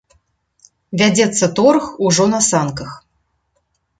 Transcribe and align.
Вядзецца 1.01 1.49
торг 1.59 1.83
ужо 2.07 2.25
на 2.33 2.39
санках. 2.49 2.91